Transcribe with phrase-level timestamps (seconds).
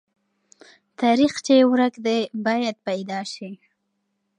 [1.01, 3.51] تاریخ چې ورک دی، باید پیدا سي.